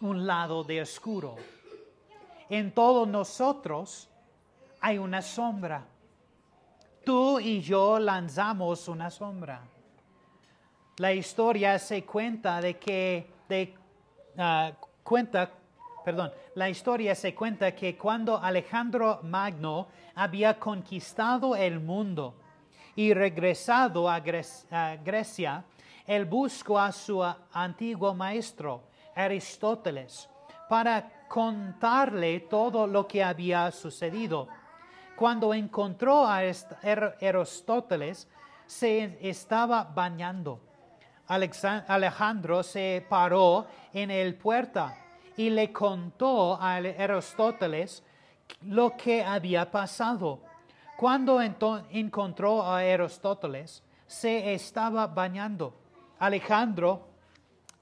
un 0.00 0.26
lado 0.26 0.64
de 0.64 0.82
oscuro. 0.82 1.36
En 2.50 2.72
todos 2.72 3.08
nosotros 3.08 4.08
hay 4.80 4.98
una 4.98 5.22
sombra 5.22 5.86
tú 7.06 7.38
y 7.38 7.60
yo 7.60 8.00
lanzamos 8.00 8.88
una 8.88 9.10
sombra. 9.10 9.62
La 10.96 11.12
historia 11.12 11.78
se 11.78 12.04
cuenta 12.04 12.60
de 12.60 12.76
que, 12.78 13.30
de, 13.48 13.72
ah, 14.36 14.72
cuenta, 15.04 15.52
perdón, 16.04 16.32
la 16.56 16.68
historia 16.68 17.14
se 17.14 17.32
cuenta 17.32 17.76
que 17.76 17.96
cuando 17.96 18.36
Alejandro 18.36 19.20
Magno 19.22 19.86
había 20.16 20.58
conquistado 20.58 21.54
el 21.54 21.78
mundo 21.78 22.34
y 22.96 23.14
regresado 23.14 24.10
a 24.10 24.18
Grecia, 24.18 25.62
él 26.08 26.24
buscó 26.24 26.76
a 26.76 26.90
su 26.90 27.22
antiguo 27.52 28.14
maestro, 28.14 28.82
Aristóteles, 29.14 30.28
para 30.68 31.26
contarle 31.28 32.40
todo 32.40 32.88
lo 32.88 33.06
que 33.06 33.22
había 33.22 33.70
sucedido 33.70 34.48
cuando 35.16 35.54
encontró 35.54 36.26
a 36.26 36.38
Aristóteles, 36.38 38.28
se 38.66 39.18
estaba 39.20 39.84
bañando. 39.84 40.60
Alejandro 41.26 42.62
se 42.62 43.04
paró 43.08 43.66
en 43.92 44.10
el 44.10 44.36
puerta 44.36 44.96
y 45.36 45.50
le 45.50 45.72
contó 45.72 46.54
a 46.60 46.76
Aristóteles 46.76 48.04
lo 48.60 48.96
que 48.96 49.24
había 49.24 49.70
pasado. 49.70 50.40
Cuando 50.96 51.40
encontró 51.40 52.62
a 52.62 52.78
Aristóteles, 52.78 53.82
se 54.06 54.54
estaba 54.54 55.06
bañando. 55.06 55.74
Alejandro 56.18 57.08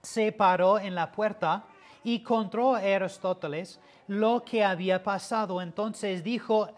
se 0.02 0.32
paró 0.32 0.78
en 0.78 0.94
la 0.94 1.12
puerta 1.12 1.64
y 2.02 2.20
contó 2.20 2.74
a 2.74 2.78
Aristóteles 2.78 3.80
lo 4.08 4.44
que 4.44 4.64
había 4.64 5.02
pasado. 5.02 5.60
Entonces 5.60 6.22
dijo, 6.22 6.68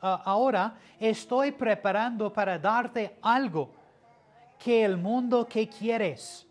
ahora 0.00 0.76
estoy 0.98 1.52
preparando 1.52 2.32
para 2.32 2.58
darte 2.58 3.16
algo 3.22 3.70
que 4.58 4.84
el 4.84 4.96
mundo 4.96 5.46
que 5.46 5.68
quieres. 5.68 6.46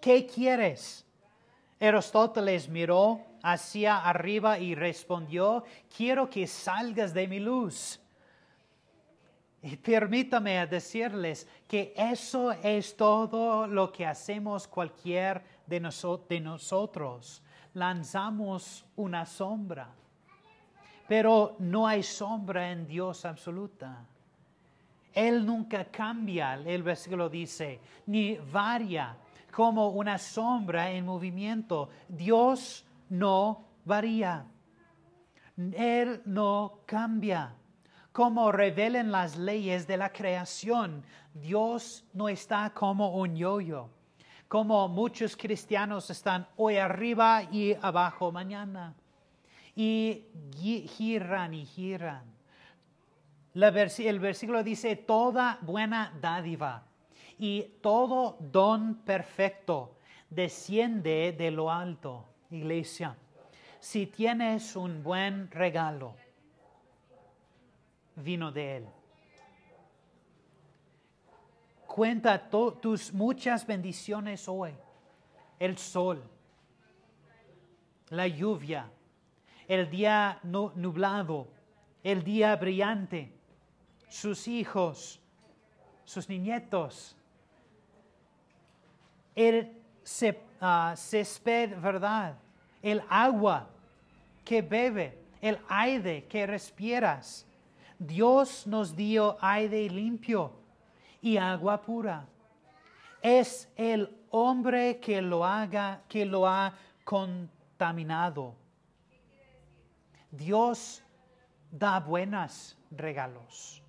¿Qué 0.00 0.26
quieres? 0.26 1.04
Aristóteles 1.80 2.68
miró 2.68 3.20
hacia 3.42 3.98
arriba 3.98 4.58
y 4.58 4.74
respondió, 4.74 5.64
quiero 5.96 6.28
que 6.28 6.46
salgas 6.46 7.14
de 7.14 7.28
mi 7.28 7.38
luz. 7.38 8.00
Y 9.62 9.76
permítame 9.76 10.64
decirles 10.66 11.46
que 11.66 11.92
eso 11.96 12.52
es 12.52 12.96
todo 12.96 13.66
lo 13.66 13.90
que 13.90 14.06
hacemos 14.06 14.68
cualquier 14.68 15.42
de, 15.66 15.80
de 16.28 16.40
nosotros 16.40 17.42
lanzamos 17.78 18.84
una 18.96 19.24
sombra. 19.24 19.94
pero 21.08 21.56
no 21.58 21.86
hay 21.86 22.02
sombra 22.02 22.70
en 22.70 22.86
Dios 22.86 23.24
absoluta. 23.24 24.04
Él 25.14 25.44
nunca 25.44 25.86
cambia, 25.86 26.54
el 26.54 26.82
versículo 26.82 27.30
dice, 27.30 27.80
ni 28.06 28.36
varía 28.36 29.16
como 29.50 29.88
una 29.88 30.18
sombra 30.18 30.90
en 30.90 31.06
movimiento. 31.06 31.88
Dios 32.08 32.84
no 33.08 33.64
varía. 33.86 34.44
Él 35.56 36.20
no 36.26 36.80
cambia. 36.84 37.54
Como 38.12 38.52
revelen 38.52 39.10
las 39.10 39.36
leyes 39.36 39.86
de 39.86 39.96
la 39.96 40.12
creación, 40.12 41.02
Dios 41.32 42.04
no 42.12 42.28
está 42.28 42.70
como 42.74 43.16
un 43.16 43.34
yoyo, 43.34 43.88
como 44.48 44.88
muchos 44.88 45.36
cristianos 45.36 46.08
están 46.10 46.48
hoy 46.56 46.76
arriba 46.76 47.42
y 47.44 47.76
abajo 47.80 48.32
mañana. 48.32 48.94
Y 49.76 50.24
giran 50.88 51.54
y 51.54 51.64
giran. 51.66 52.24
el 53.54 54.18
versículo 54.18 54.62
dice, 54.64 54.96
toda 54.96 55.58
buena 55.60 56.12
dádiva 56.20 56.82
y 57.38 57.62
todo 57.80 58.36
don 58.40 58.96
perfecto 58.96 59.94
desciende 60.28 61.32
de 61.32 61.50
lo 61.50 61.70
alto, 61.70 62.24
iglesia. 62.50 63.16
Si 63.78 64.06
tienes 64.06 64.74
un 64.74 65.02
buen 65.04 65.50
regalo, 65.50 66.14
vino 68.16 68.50
de 68.50 68.78
Él. 68.78 68.86
Cuenta 71.98 72.38
tus 72.48 73.12
muchas 73.12 73.66
bendiciones 73.66 74.46
hoy. 74.46 74.72
El 75.58 75.76
sol, 75.76 76.22
la 78.10 78.28
lluvia, 78.28 78.88
el 79.66 79.90
día 79.90 80.38
nublado, 80.44 81.48
el 82.04 82.22
día 82.22 82.54
brillante, 82.54 83.32
sus 84.08 84.46
hijos, 84.46 85.18
sus 86.04 86.28
nietos, 86.28 87.16
el 89.34 89.72
uh, 90.60 90.94
césped, 90.94 91.80
¿verdad? 91.80 92.36
El 92.80 93.02
agua 93.08 93.68
que 94.44 94.62
bebe, 94.62 95.18
el 95.40 95.58
aire 95.68 96.26
que 96.26 96.46
respiras. 96.46 97.44
Dios 97.98 98.68
nos 98.68 98.94
dio 98.94 99.36
aire 99.40 99.90
limpio 99.90 100.57
y 101.20 101.36
agua 101.36 101.80
pura. 101.80 102.26
Es 103.20 103.70
el 103.76 104.16
hombre 104.30 105.00
que 105.00 105.20
lo 105.20 105.44
haga, 105.44 106.02
que 106.08 106.24
lo 106.24 106.46
ha 106.46 106.74
contaminado. 107.04 108.54
Dios 110.30 111.02
da 111.70 112.00
buenos 112.00 112.76
regalos. 112.90 113.82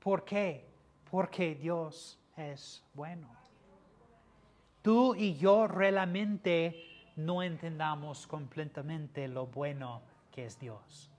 ¿Por 0.00 0.24
qué? 0.24 0.66
Porque 1.10 1.54
Dios 1.54 2.18
es 2.36 2.82
bueno 2.94 3.42
tú 4.82 5.14
y 5.14 5.36
yo 5.36 5.68
realmente 5.68 6.84
no 7.16 7.42
entendamos 7.42 8.26
completamente 8.26 9.28
lo 9.28 9.46
bueno 9.46 10.02
que 10.30 10.44
es 10.44 10.58
Dios. 10.58 11.11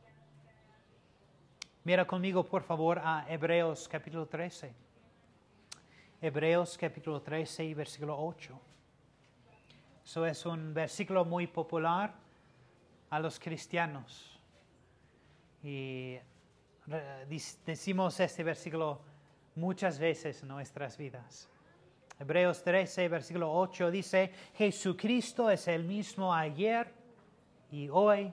Mira 1.86 2.08
conmigo, 2.08 2.46
por 2.46 2.64
favor, 2.64 2.98
a 3.04 3.26
Hebreos 3.28 3.90
capítulo 3.90 4.26
13. 4.26 4.74
Hebreos 6.22 6.78
capítulo 6.78 7.22
13 7.22 7.66
y 7.66 7.74
versículo 7.74 8.18
8. 8.18 8.58
Eso 10.06 10.26
es 10.26 10.46
un 10.46 10.74
versículo 10.74 11.26
muy 11.26 11.46
popular 11.46 12.14
a 13.10 13.20
los 13.20 13.38
cristianos. 13.38 14.40
Y 15.62 16.16
decimos 17.66 18.18
este 18.18 18.46
versículo 18.46 19.02
muchas 19.56 20.00
veces 20.00 20.42
en 20.42 20.48
nuestras 20.48 20.98
vidas. 20.98 21.50
Hebreos 22.18 22.64
13, 22.64 23.10
versículo 23.10 23.52
8 23.52 23.92
dice, 23.92 24.32
Jesucristo 24.54 25.50
es 25.50 25.68
el 25.68 25.84
mismo 25.84 26.34
ayer 26.34 26.94
y 27.72 27.90
hoy 27.90 28.32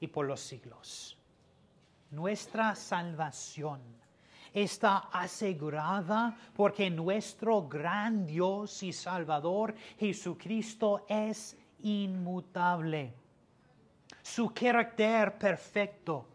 y 0.00 0.08
por 0.08 0.26
los 0.26 0.40
siglos. 0.40 1.15
Nuestra 2.10 2.74
salvación 2.74 3.80
está 4.52 5.08
asegurada 5.12 6.36
porque 6.54 6.88
nuestro 6.90 7.68
gran 7.68 8.26
Dios 8.26 8.82
y 8.82 8.92
Salvador 8.92 9.74
Jesucristo 9.98 11.04
es 11.08 11.56
inmutable. 11.82 13.12
Su 14.22 14.52
carácter 14.52 15.36
perfecto 15.38 16.26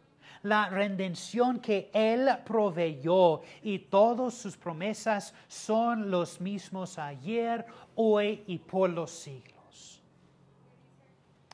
la 0.43 0.69
redención 0.69 1.59
que 1.59 1.89
Él 1.93 2.27
proveyó 2.43 3.41
y 3.61 3.79
todas 3.79 4.33
sus 4.33 4.57
promesas 4.57 5.33
son 5.47 6.09
los 6.09 6.41
mismos 6.41 6.97
ayer, 6.97 7.65
hoy 7.95 8.43
y 8.47 8.57
por 8.57 8.89
los 8.89 9.11
siglos. 9.11 9.50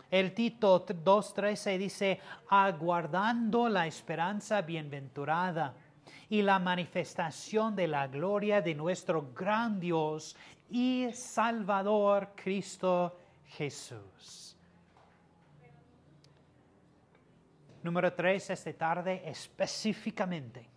El 0.10 0.34
Tito 0.34 0.86
2.13 0.86 1.78
dice, 1.78 2.20
aguardando 2.50 3.67
la 3.67 3.88
esperanza 3.88 4.62
bienaventurada 4.62 5.74
y 6.30 6.41
la 6.41 6.60
manifestación 6.60 7.76
de 7.76 7.88
la 7.88 8.08
gloria 8.08 8.62
de 8.62 8.74
nuestro 8.74 9.32
gran 9.34 9.80
Dios 9.80 10.36
y 10.70 11.08
Salvador 11.13 12.30
Cristo 12.36 13.17
Jesús. 13.48 14.56
Número 17.84 18.12
tres, 18.12 18.50
esta 18.50 18.74
tarde 18.74 19.22
específicamente, 19.26 20.67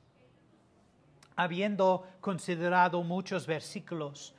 habiendo 1.35 2.07
considerado 2.21 3.03
muchos 3.03 3.47
versículos 3.47 4.35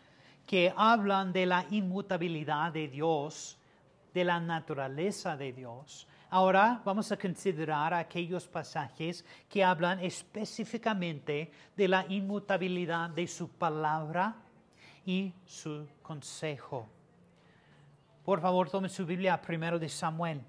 que 0.45 0.73
hablan 0.75 1.33
de 1.33 1.45
la 1.45 1.65
inmutabilidad 1.69 2.71
de 2.71 2.87
Dios, 2.87 3.57
de 4.13 4.23
la 4.23 4.39
naturaleza 4.39 5.37
de 5.37 5.53
Dios, 5.53 6.07
Ahora 6.33 6.81
vamos 6.85 7.11
a 7.11 7.17
considerar 7.17 7.93
aquellos 7.93 8.47
pasajes 8.47 9.25
que 9.49 9.65
hablan 9.65 9.99
específicamente 9.99 11.51
de 11.75 11.87
la 11.89 12.05
inmutabilidad 12.07 13.09
de 13.09 13.27
su 13.27 13.49
palabra 13.49 14.37
y 15.05 15.33
su 15.45 15.85
consejo. 16.01 16.87
Por 18.23 18.39
favor, 18.39 18.69
tome 18.69 18.87
su 18.87 19.05
Biblia 19.05 19.41
primero 19.41 19.77
de 19.77 19.89
Samuel, 19.89 20.41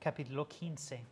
capítulo 0.00 0.48
15. 0.48 1.04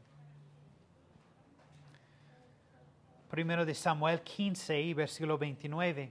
Primero 3.31 3.64
de 3.64 3.74
Samuel 3.76 4.22
15 4.22 4.81
y 4.81 4.92
versículo 4.92 5.38
29. 5.38 6.11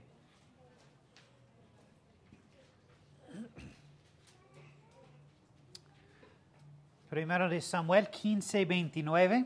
Primero 7.10 7.48
de 7.48 7.60
Samuel 7.60 8.08
15, 8.08 8.64
29. 8.66 9.44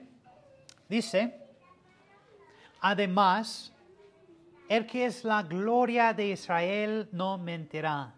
Dice, 0.87 1.35
además, 2.83 3.73
el 4.69 4.87
que 4.87 5.07
es 5.07 5.25
la 5.25 5.43
gloria 5.43 6.13
de 6.13 6.29
Israel 6.29 7.09
no 7.13 7.39
mentirá, 7.39 8.13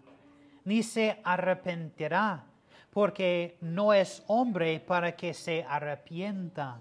ni 0.64 0.82
se 0.82 1.20
arrepentirá, 1.22 2.44
porque 2.90 3.56
no 3.60 3.92
es 3.92 4.24
hombre 4.26 4.80
para 4.80 5.14
que 5.14 5.32
se 5.32 5.62
arrepienta. 5.62 6.80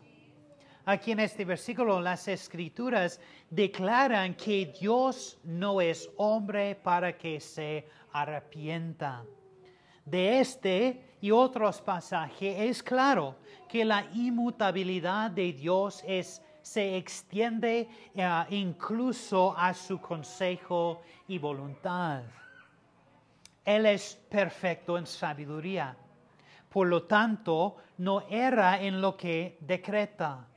Aquí 0.86 1.12
en 1.12 1.19
este 1.19 1.45
versículo 1.45 2.01
las 2.01 2.28
escrituras 2.28 3.21
declaran 3.47 4.34
que 4.34 4.73
Dios 4.80 5.38
no 5.43 5.82
es 5.82 6.10
hombre 6.17 6.73
para 6.73 7.15
que 7.15 7.39
se 7.39 7.88
arrepienta. 8.12 9.23
De 10.04 10.39
este 10.39 11.04
y 11.21 11.32
otros 11.32 11.82
pasajes 11.82 12.56
es 12.60 12.84
claro 12.84 13.36
que 13.67 13.86
la 13.86 14.06
inmutabilidad 14.13 15.32
de 15.32 15.54
Dios 15.54 16.04
es, 16.08 16.41
se 16.62 16.97
extiende 16.97 17.89
eh, 18.13 18.45
incluso 18.49 19.56
a 19.58 19.73
su 19.73 19.99
consejo 19.99 21.01
y 21.28 21.38
voluntad. 21.38 22.23
Él 23.63 23.86
es 23.88 24.15
perfecto 24.30 24.97
en 24.97 25.08
sabiduría. 25.08 25.97
Por 26.69 26.88
lo 26.88 27.04
tanto, 27.04 27.78
no 27.97 28.21
erra 28.30 28.82
en 28.82 29.01
lo 29.01 29.15
que 29.15 29.58
decreta 29.62 30.47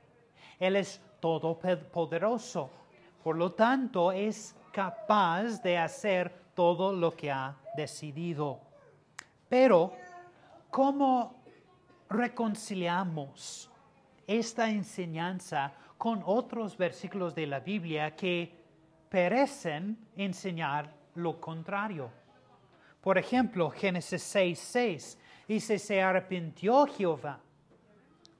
él 0.59 0.77
es 0.77 1.01
todopoderoso. 1.21 2.71
Por 3.23 3.37
lo 3.37 3.53
tanto, 3.53 4.13
es 4.13 4.55
capaz 4.73 5.63
de 5.63 5.79
hacer 5.79 6.33
todo 6.55 6.93
lo 6.93 7.15
que 7.15 7.31
ha 7.31 7.57
decidido. 7.77 8.61
Pero, 9.49 9.93
¿cómo 10.71 11.43
reconciliamos 12.09 13.71
esta 14.27 14.69
enseñanza 14.71 15.73
con 15.97 16.23
otros 16.25 16.77
versículos 16.77 17.35
de 17.35 17.47
la 17.47 17.61
Biblia 17.61 18.15
que 18.15 18.55
parecen 19.11 19.99
enseñar 20.17 20.93
lo 21.15 21.41
contrario? 21.41 22.11
Por 23.01 23.19
ejemplo, 23.19 23.71
Génesis 23.71 24.23
6, 24.23 24.59
6 24.59 25.19
dice, 25.47 25.79
se 25.79 26.03
arrepintió 26.03 26.87
Jehová 26.87 27.41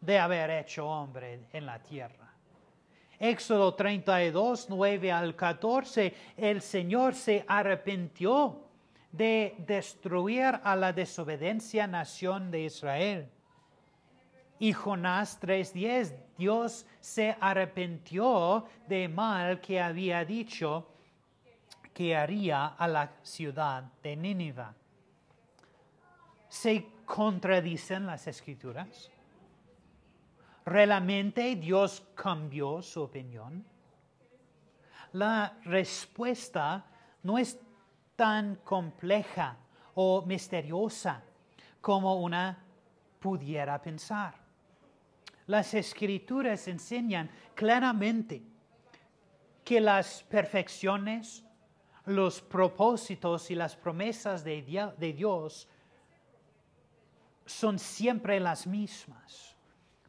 de 0.01 0.19
haber 0.19 0.51
hecho 0.51 0.87
hombre 0.87 1.47
en 1.53 1.67
la 1.67 1.79
tierra. 1.83 2.33
Éxodo 3.19 3.75
32, 3.75 4.67
9 4.69 5.11
al 5.11 5.35
14, 5.35 6.15
el 6.37 6.63
Señor 6.63 7.15
se 7.15 7.45
arrepintió 7.49 8.68
de 9.13 9.55
destruir 9.67 10.61
a 10.63 10.77
la 10.77 10.93
desobediencia 10.93 11.87
nación 11.87 12.51
de 12.51 12.65
Israel. 12.65 13.31
Y 14.59 14.73
Jonás 14.73 15.39
3:10, 15.41 16.15
Dios 16.37 16.87
se 17.01 17.37
arrepintió 17.41 18.67
de 18.87 19.09
mal 19.09 19.61
que 19.61 19.81
había 19.81 20.25
dicho 20.25 20.89
que 21.95 22.17
haría 22.17 22.67
a 22.67 22.87
la 22.87 23.13
ciudad 23.23 23.85
de 24.03 24.17
Nínive. 24.17 24.67
¿Se 26.49 26.87
contradicen 27.05 28.07
las 28.07 28.27
escrituras? 28.27 29.11
¿Realmente 30.65 31.57
Dios 31.57 32.07
cambió 32.15 32.83
su 32.83 33.03
opinión? 33.03 33.65
La 35.13 35.59
respuesta 35.65 36.85
no 37.23 37.39
es 37.39 37.59
tan 38.19 38.57
compleja 38.65 39.57
o 39.95 40.23
misteriosa 40.23 41.23
como 41.81 42.17
una 42.17 42.59
pudiera 43.21 43.81
pensar. 43.81 44.35
Las 45.47 45.73
escrituras 45.75 46.67
enseñan 46.67 47.31
claramente 47.55 48.43
que 49.63 49.81
las 49.81 50.25
perfecciones, 50.25 51.45
los 52.07 52.41
propósitos 52.41 53.53
y 53.53 53.55
las 53.55 53.77
promesas 53.77 54.43
de, 54.43 54.63
Dios 55.17 55.69
son 57.47 57.79
siempre 57.79 58.41
las 58.41 58.67
mismas. 58.67 59.55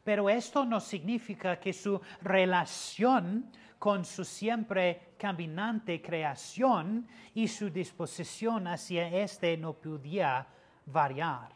Pero 0.02 0.28
esto 0.28 0.64
no 0.64 0.80
significa 0.80 1.60
que 1.60 1.72
su 1.72 2.00
relación 2.22 3.52
con 3.78 4.04
su 4.04 4.24
siempre 4.24 5.09
caminante 5.20 6.00
creación 6.00 7.06
y 7.34 7.46
su 7.46 7.68
disposición 7.68 8.66
hacia 8.66 9.06
éste 9.08 9.54
no 9.58 9.74
podía 9.74 10.46
variar. 10.86 11.50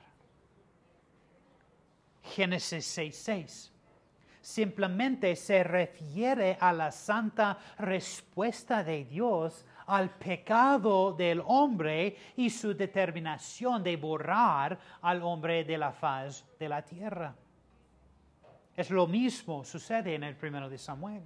Génesis 2.22 2.84
6:6 2.98 3.70
simplemente 4.44 5.34
se 5.36 5.64
refiere 5.64 6.58
a 6.60 6.70
la 6.70 6.92
santa 6.92 7.56
respuesta 7.78 8.84
de 8.84 9.06
Dios 9.06 9.64
al 9.86 10.10
pecado 10.10 11.14
del 11.14 11.42
hombre 11.46 12.14
y 12.36 12.50
su 12.50 12.74
determinación 12.74 13.82
de 13.82 13.96
borrar 13.96 14.78
al 15.00 15.22
hombre 15.22 15.64
de 15.64 15.78
la 15.78 15.92
faz 15.92 16.44
de 16.58 16.68
la 16.68 16.82
tierra. 16.82 17.34
Es 18.76 18.90
lo 18.90 19.06
mismo 19.06 19.64
sucede 19.64 20.14
en 20.14 20.24
el 20.24 20.36
primero 20.36 20.68
de 20.68 20.76
Samuel. 20.76 21.22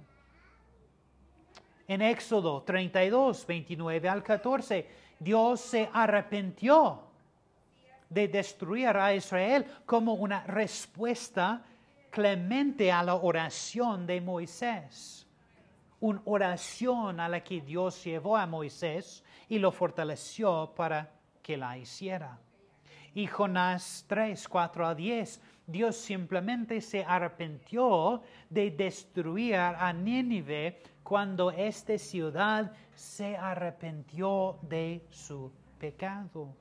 En 1.89 2.03
Éxodo 2.03 2.61
32, 2.61 3.47
29 3.47 4.09
al 4.09 4.21
14, 4.21 4.87
Dios 5.17 5.59
se 5.59 5.89
arrepintió 5.91 7.01
de 8.07 8.27
destruir 8.27 8.89
a 8.89 9.11
Israel 9.15 9.65
como 9.87 10.13
una 10.13 10.43
respuesta 10.43 11.63
clemente 12.11 12.91
a 12.91 13.01
la 13.01 13.15
oración 13.15 14.05
de 14.05 14.21
Moisés. 14.21 15.25
Una 15.99 16.21
oración 16.25 17.19
a 17.19 17.27
la 17.27 17.43
que 17.43 17.59
Dios 17.59 18.03
llevó 18.03 18.37
a 18.37 18.45
Moisés 18.45 19.23
y 19.47 19.57
lo 19.57 19.71
fortaleció 19.71 20.71
para 20.75 21.09
que 21.41 21.57
la 21.57 21.75
hiciera. 21.75 22.37
Y 23.15 23.25
Jonás 23.25 24.05
3, 24.07 24.47
4 24.47 24.85
a 24.85 24.93
10, 24.93 25.41
Dios 25.65 25.95
simplemente 25.95 26.81
se 26.81 27.03
arrepintió 27.03 28.21
de 28.47 28.69
destruir 28.69 29.55
a 29.55 29.91
Nínive 29.91 30.83
cuando 31.09 31.49
esta 31.49 31.97
ciudad 31.97 32.71
se 32.93 33.35
arrepintió 33.35 34.59
de 34.61 35.03
su 35.09 35.51
pecado. 35.79 36.55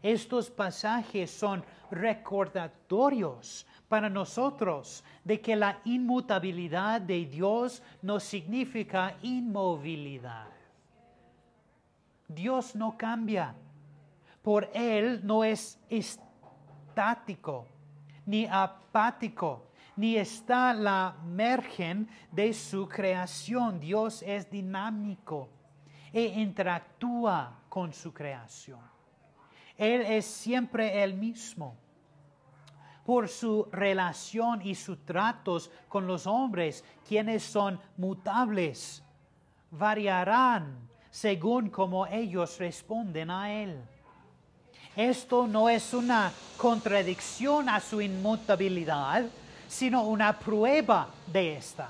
Estos 0.00 0.48
pasajes 0.48 1.30
son 1.30 1.62
recordatorios 1.90 3.66
para 3.86 4.08
nosotros 4.08 5.04
de 5.22 5.42
que 5.42 5.54
la 5.56 5.78
inmutabilidad 5.84 7.02
de 7.02 7.26
Dios 7.26 7.82
no 8.00 8.18
significa 8.18 9.14
inmovilidad. 9.20 10.48
Dios 12.28 12.74
no 12.74 12.96
cambia. 12.96 13.54
Por 14.40 14.70
Él 14.72 15.20
no 15.22 15.44
es 15.44 15.78
estático, 15.90 17.66
ni 18.24 18.46
apático, 18.46 19.65
ni 19.96 20.16
está 20.16 20.72
la 20.74 21.16
margen 21.24 22.08
de 22.30 22.52
su 22.52 22.88
creación. 22.88 23.80
Dios 23.80 24.22
es 24.22 24.50
dinámico 24.50 25.48
e 26.12 26.24
interactúa 26.24 27.60
con 27.68 27.92
su 27.92 28.12
creación. 28.12 28.80
Él 29.76 30.02
es 30.02 30.24
siempre 30.24 31.02
el 31.02 31.14
mismo. 31.14 31.76
Por 33.04 33.28
su 33.28 33.68
relación 33.70 34.62
y 34.62 34.74
sus 34.74 35.04
tratos 35.04 35.70
con 35.88 36.06
los 36.06 36.26
hombres, 36.26 36.84
quienes 37.06 37.44
son 37.44 37.78
mutables, 37.96 39.02
variarán 39.70 40.88
según 41.10 41.70
como 41.70 42.06
ellos 42.06 42.58
responden 42.58 43.30
a 43.30 43.52
Él. 43.52 43.80
Esto 44.96 45.46
no 45.46 45.68
es 45.68 45.94
una 45.94 46.32
contradicción 46.56 47.68
a 47.68 47.80
su 47.80 48.00
inmutabilidad, 48.00 49.26
sino 49.68 50.02
una 50.02 50.38
prueba 50.38 51.08
de 51.26 51.56
esta. 51.56 51.88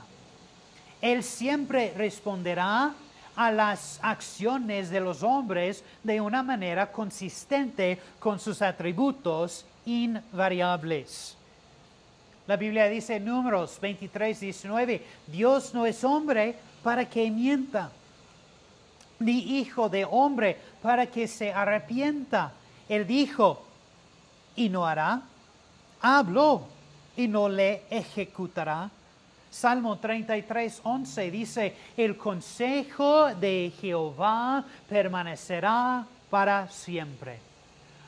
Él 1.01 1.23
siempre 1.23 1.93
responderá 1.97 2.95
a 3.37 3.53
las 3.53 4.01
acciones 4.03 4.89
de 4.91 5.01
los 5.01 5.23
hombres 5.23 5.85
de 6.03 6.21
una 6.21 6.43
manera 6.43 6.91
consistente 6.91 8.01
con 8.19 8.41
sus 8.41 8.63
atributos 8.63 9.67
invariables. 9.85 11.37
La 12.47 12.57
Biblia 12.57 12.89
dice 12.89 13.17
en 13.17 13.27
Números 13.27 13.79
23, 13.81 14.41
19, 14.41 15.03
Dios 15.27 15.75
no 15.75 15.85
es 15.85 16.03
hombre 16.05 16.55
para 16.83 17.05
que 17.05 17.31
mienta, 17.31 17.91
ni 19.19 19.59
hijo 19.59 19.89
de 19.89 20.05
hombre 20.05 20.57
para 20.81 21.07
que 21.07 21.29
se 21.29 21.53
arrepienta. 21.53 22.53
Él 22.89 23.07
dijo, 23.07 23.65
y 24.55 24.69
no 24.69 24.87
hará, 24.87 25.23
habló 26.01 26.69
y 27.17 27.29
no 27.29 27.49
le 27.49 27.83
ejecutará. 27.91 28.91
Salmo 29.51 29.99
33, 29.99 30.81
11 30.83 31.31
dice, 31.31 31.77
el 31.97 32.17
consejo 32.17 33.35
de 33.35 33.73
Jehová 33.81 34.65
permanecerá 34.89 36.07
para 36.29 36.69
siempre. 36.69 37.39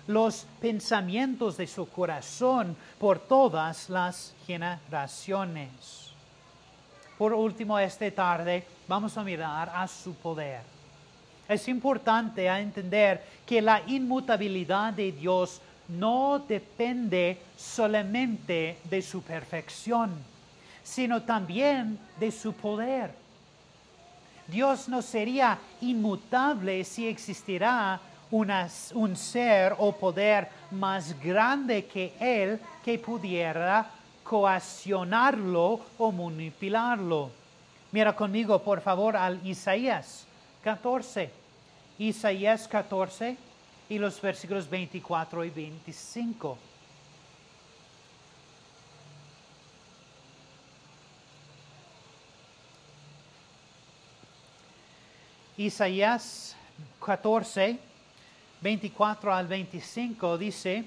Los 0.09 0.47
pensamientos 0.61 1.57
de 1.57 1.67
su 1.67 1.89
corazón 1.89 2.77
por 2.99 3.19
todas 3.21 3.89
las 3.89 4.35
generaciones. 4.47 6.13
Por 7.17 7.33
último, 7.33 7.79
esta 7.79 8.11
tarde 8.11 8.67
vamos 8.87 9.17
a 9.17 9.25
mirar 9.25 9.71
a 9.75 9.87
su 9.89 10.15
poder. 10.15 10.61
Es 11.49 11.67
importante 11.67 12.47
entender 12.47 13.25
que 13.47 13.63
la 13.63 13.83
inmutabilidad 13.87 14.93
de 14.93 15.13
Dios 15.13 15.63
no 15.89 16.39
depende 16.39 17.41
solamente 17.57 18.79
de 18.85 19.03
su 19.03 19.23
perfección, 19.23 20.13
sino 20.83 21.23
también 21.23 21.99
de 22.21 22.31
su 22.31 22.53
poder. 22.53 23.13
Dios 24.47 24.89
no 24.89 25.03
sería 25.03 25.59
inmutable 25.81 26.85
si 26.85 27.07
existirá 27.07 28.01
un 28.31 29.17
ser 29.17 29.75
o 29.79 29.93
poder 29.93 30.49
más 30.71 31.19
grande 31.21 31.87
que 31.87 32.13
Él 32.21 32.61
que 32.85 32.99
pudiera 32.99 33.91
coaccionarlo 34.23 35.81
o 35.97 36.13
manipularlo. 36.13 37.31
Mira 37.93 38.15
conmigo, 38.15 38.59
por 38.63 38.83
favor, 38.83 39.17
al 39.17 39.41
Isaías 39.47 40.27
14. 40.63 41.31
Isaías 41.99 42.69
14 42.69 43.48
y 43.89 43.99
los 43.99 44.21
versículos 44.21 44.69
24 44.69 45.45
y 45.45 45.51
25. 45.51 46.59
Isaías 55.57 56.55
14, 57.05 57.79
24 58.61 59.35
al 59.35 59.49
25 59.49 60.39
dice, 60.39 60.85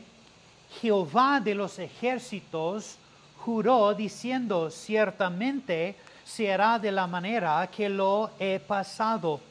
Jehová 0.79 1.41
de 1.41 1.55
los 1.55 1.77
ejércitos 1.79 2.97
juró 3.43 3.93
diciendo, 3.93 4.69
ciertamente 4.69 5.97
será 6.23 6.79
de 6.79 6.91
la 6.91 7.07
manera 7.07 7.67
que 7.69 7.89
lo 7.89 8.31
he 8.39 8.59
pasado 8.59 9.41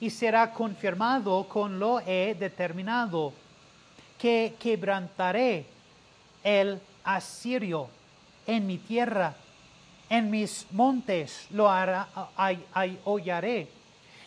y 0.00 0.10
será 0.10 0.52
confirmado 0.52 1.46
con 1.48 1.78
lo 1.78 2.00
he 2.00 2.34
determinado, 2.38 3.32
que 4.18 4.54
quebrantaré 4.58 5.66
el 6.42 6.80
asirio 7.04 7.88
en 8.46 8.66
mi 8.66 8.78
tierra, 8.78 9.34
en 10.08 10.30
mis 10.30 10.66
montes 10.72 11.46
lo 11.50 11.70
hará, 11.70 12.08
hollaré, 13.04 13.68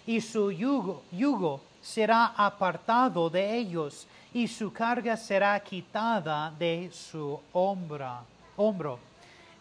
y 0.05 0.21
su 0.21 0.51
yugo, 0.51 1.03
yugo 1.11 1.61
será 1.81 2.33
apartado 2.37 3.29
de 3.29 3.57
ellos, 3.57 4.07
y 4.33 4.47
su 4.47 4.71
carga 4.71 5.17
será 5.17 5.59
quitada 5.59 6.51
de 6.57 6.89
su 6.91 7.39
hombro. 7.51 8.99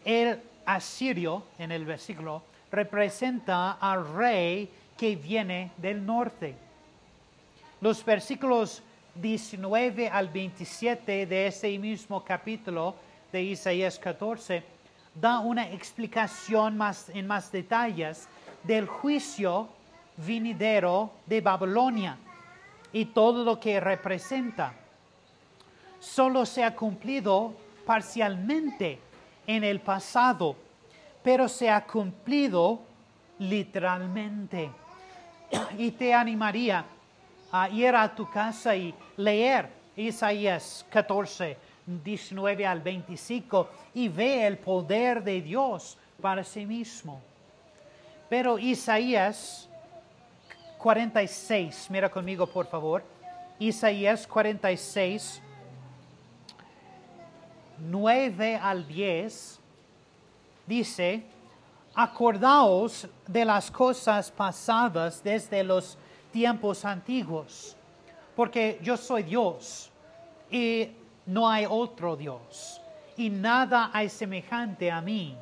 El 0.05 0.41
asirio, 0.65 1.45
en 1.59 1.73
el 1.73 1.85
versículo, 1.85 2.43
representa 2.71 3.73
al 3.73 4.15
rey 4.15 4.71
que 5.03 5.17
viene 5.17 5.73
del 5.79 6.07
norte. 6.07 6.55
Los 7.81 8.05
versículos 8.05 8.85
19 9.17 10.09
al 10.09 10.29
27 10.29 11.27
de 11.27 11.49
ese 11.49 11.77
mismo 11.77 12.23
capítulo 12.23 12.95
de 13.33 13.43
Isaías 13.43 13.99
14 13.99 14.63
da 15.13 15.41
una 15.41 15.69
explicación 15.73 16.77
más, 16.77 17.09
en 17.09 17.27
más 17.27 17.51
detalles 17.51 18.29
del 18.63 18.87
juicio 18.87 19.67
vinidero 20.19 21.11
de 21.27 21.41
Babilonia 21.41 22.17
y 22.93 23.07
todo 23.07 23.43
lo 23.43 23.59
que 23.59 23.81
representa. 23.81 24.73
Solo 25.99 26.47
se 26.47 26.63
ha 26.63 26.77
cumplido 26.77 27.55
parcialmente 27.85 29.01
en 29.49 29.65
el 29.65 29.81
pasado, 29.81 30.55
pero 31.25 31.49
se 31.49 31.69
ha 31.69 31.85
cumplido 31.85 32.83
literalmente. 33.41 34.71
Y 35.79 35.91
te 35.93 36.15
animaría 36.15 36.85
a 37.51 37.69
ir 37.69 37.95
a 37.95 38.15
tu 38.15 38.29
casa 38.31 38.75
y 38.75 38.95
leer 39.17 39.69
Isaías 39.97 40.87
14, 40.91 41.57
19 41.87 42.67
al 42.67 42.81
25 42.81 43.69
y 43.95 44.09
ve 44.09 44.47
el 44.47 44.59
poder 44.59 45.23
de 45.23 45.41
Dios 45.41 45.99
para 46.21 46.45
sí 46.45 46.65
mismo. 46.65 47.21
Pero 48.29 48.59
Isaías 48.59 49.69
46, 50.79 51.89
mira 51.91 52.09
conmigo 52.09 52.47
por 52.47 52.67
favor. 52.67 53.05
Isaías 53.59 54.27
46, 54.27 55.43
9 57.79 58.57
al 58.57 58.87
10, 58.87 59.61
dice, 60.67 61.23
acordaos 61.95 63.07
de 63.27 63.45
las 63.45 63.71
cosas 63.71 64.31
pasadas 64.31 65.23
desde 65.23 65.63
los 65.63 65.99
tiempos 66.31 66.85
antiguos, 66.85 67.77
porque 68.35 68.79
yo 68.83 68.97
soy 68.97 69.25
Dios 69.25 69.91
y 70.51 70.89
no 71.27 71.49
hay 71.49 71.67
otro 71.69 72.17
Dios, 72.17 72.81
y 73.17 73.29
nada 73.29 73.91
hay 73.93 74.09
semejante 74.09 74.91
a 74.91 75.01
mí, 75.01 75.37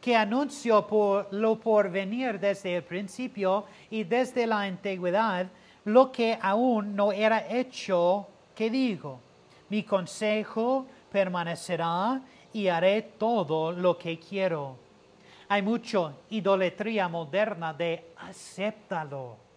que 0.00 0.14
anuncio 0.14 0.86
por 0.86 1.32
lo 1.32 1.58
por 1.58 1.90
venir 1.90 2.38
desde 2.38 2.76
el 2.76 2.84
principio 2.84 3.64
y 3.90 4.04
desde 4.04 4.46
la 4.46 4.60
antigüedad 4.60 5.48
lo 5.84 6.12
que 6.12 6.38
aún 6.40 6.94
no 6.94 7.10
era 7.12 7.48
hecho, 7.48 8.28
que 8.54 8.70
digo, 8.70 9.20
mi 9.70 9.82
consejo 9.82 10.86
permanecerá 11.10 12.20
y 12.52 12.68
haré 12.68 13.02
todo 13.02 13.72
lo 13.72 13.98
que 13.98 14.18
quiero. 14.18 14.87
Hay 15.48 15.62
mucha 15.62 16.12
idolatría 16.30 17.08
moderna 17.08 17.72
de 17.72 18.12
acéptalo 18.18 19.48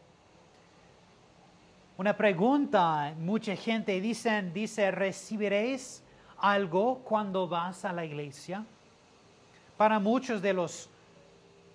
una 2.02 2.18
pregunta, 2.18 3.14
mucha 3.20 3.56
gente 3.56 4.02
dice, 4.02 4.42
dice, 4.52 4.90
¿recibiréis 4.90 6.02
algo 6.40 6.98
cuando 7.04 7.48
vas 7.48 7.86
a 7.86 7.94
la 7.94 8.04
iglesia? 8.04 8.66
Para 9.78 10.00
muchos 10.00 10.42
de 10.42 10.52
los 10.52 10.90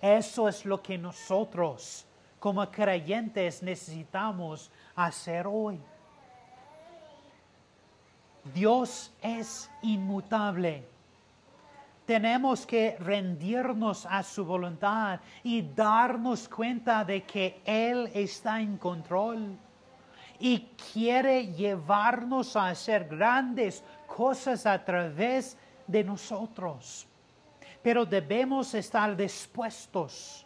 eso 0.00 0.48
es 0.48 0.64
lo 0.64 0.82
que 0.82 0.98
nosotros 0.98 2.04
como 2.38 2.70
creyentes 2.70 3.62
necesitamos 3.62 4.70
hacer 4.94 5.46
hoy. 5.46 5.80
Dios 8.54 9.12
es 9.20 9.68
inmutable. 9.82 10.86
Tenemos 12.04 12.64
que 12.64 12.96
rendirnos 13.00 14.06
a 14.06 14.22
su 14.22 14.44
voluntad 14.44 15.18
y 15.42 15.62
darnos 15.62 16.48
cuenta 16.48 17.04
de 17.04 17.24
que 17.24 17.60
Él 17.64 18.08
está 18.14 18.60
en 18.60 18.76
control 18.76 19.58
y 20.38 20.60
quiere 20.92 21.48
llevarnos 21.48 22.54
a 22.54 22.68
hacer 22.68 23.08
grandes 23.08 23.82
cosas 24.06 24.66
a 24.66 24.84
través 24.84 25.58
de 25.86 26.04
nosotros. 26.04 27.08
pero 27.82 28.04
debemos 28.04 28.74
estar 28.74 29.16
dispuestos 29.16 30.45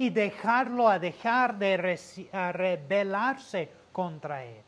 y 0.00 0.08
dejarlo 0.08 0.88
a 0.88 0.98
dejar 0.98 1.58
de 1.58 1.76
rebelarse 1.76 3.70
contra 3.92 4.42
Él. 4.42 4.62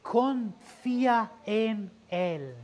Confía 0.00 1.32
en 1.44 1.90
Él. 2.08 2.54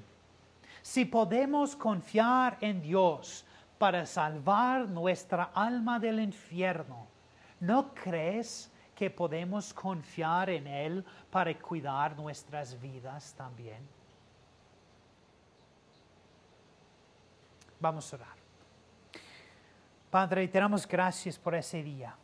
Si 0.83 1.05
podemos 1.05 1.75
confiar 1.75 2.59
en 2.61 2.81
Dios 2.81 3.45
para 3.79 4.07
salvar 4.07 4.89
nuestra 4.89 5.51
alma 5.53 5.99
del 5.99 6.21
infierno, 6.21 7.09
¿no 7.59 7.93
crees 7.93 8.71
que 8.95 9.11
podemos 9.11 9.75
confiar 9.75 10.51
en 10.51 10.69
Él 10.69 11.05
para 11.33 11.53
cuidar 11.59 12.17
nuestras 12.17 12.81
vidas 12.81 13.35
también? 13.37 13.81
Vamos 17.81 18.13
a 18.13 18.17
orar. 18.19 18.46
Padre, 20.17 20.49
te 20.49 20.59
damos 20.59 20.89
gracias 20.89 21.39
por 21.39 21.55
ese 21.55 21.83
día. 21.83 22.17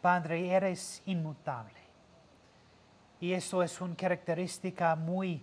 Padre, 0.00 0.48
eres 0.48 1.02
inmutable. 1.06 1.80
Y 3.18 3.32
eso 3.32 3.64
es 3.64 3.80
una 3.80 3.96
característica 3.96 4.94
muy, 4.94 5.42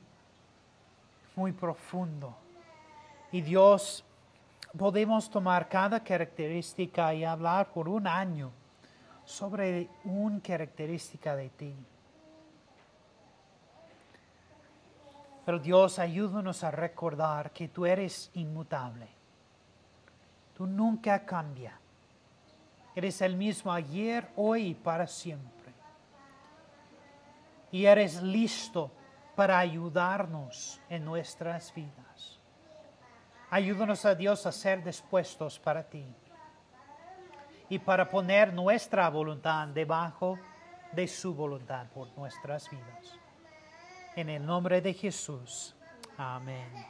muy 1.36 1.52
profundo. 1.52 2.38
Y 3.34 3.42
Dios, 3.42 4.06
podemos 4.78 5.30
tomar 5.30 5.68
cada 5.68 6.02
característica 6.02 7.14
y 7.14 7.26
hablar 7.26 7.74
por 7.74 7.90
un 7.90 8.08
año 8.08 8.50
sobre 9.26 9.90
una 10.06 10.40
característica 10.40 11.36
de 11.36 11.50
ti. 11.50 11.76
Pero 15.46 15.60
Dios, 15.60 16.00
ayúdanos 16.00 16.64
a 16.64 16.72
recordar 16.72 17.52
que 17.52 17.68
tú 17.68 17.86
eres 17.86 18.32
inmutable. 18.36 19.17
Tú 20.58 20.66
nunca 20.66 21.24
cambias. 21.24 21.76
Eres 22.96 23.22
el 23.22 23.36
mismo 23.36 23.72
ayer, 23.72 24.28
hoy 24.36 24.70
y 24.70 24.74
para 24.74 25.06
siempre. 25.06 25.72
Y 27.72 27.86
eres 27.86 28.24
listo 28.24 28.92
para 29.36 29.60
ayudarnos 29.60 30.82
en 30.90 31.06
nuestras 31.06 31.72
vidas. 31.76 32.40
Ayúdanos 33.52 34.04
a 34.04 34.16
Dios 34.16 34.48
a 34.48 34.52
ser 34.52 34.84
dispuestos 34.84 35.60
para 35.60 35.84
ti 35.84 36.08
y 37.70 37.78
para 37.78 38.10
poner 38.10 38.52
nuestra 38.52 39.08
voluntad 39.12 39.68
debajo 39.68 40.40
de 40.92 41.08
su 41.08 41.36
voluntad 41.36 41.86
por 41.94 42.08
nuestras 42.18 42.68
vidas. 42.72 43.20
En 44.16 44.28
el 44.30 44.44
nombre 44.44 44.82
de 44.82 44.96
Jesús. 44.96 45.76
Amén. 46.18 46.84